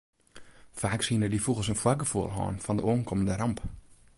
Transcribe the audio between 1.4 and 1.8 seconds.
fûgels